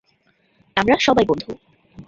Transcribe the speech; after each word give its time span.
আমরা 0.77 0.95
সবাই 0.99 1.25
বন্ধু। 1.27 1.51